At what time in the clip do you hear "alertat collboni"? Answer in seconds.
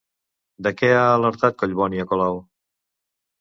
1.17-2.03